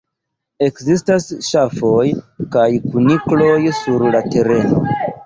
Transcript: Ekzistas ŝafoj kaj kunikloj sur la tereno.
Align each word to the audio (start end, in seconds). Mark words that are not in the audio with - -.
Ekzistas 0.67 1.27
ŝafoj 1.47 2.05
kaj 2.55 2.63
kunikloj 2.95 3.53
sur 3.83 4.07
la 4.17 4.23
tereno. 4.33 4.83